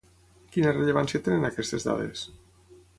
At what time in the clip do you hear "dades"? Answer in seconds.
1.91-2.29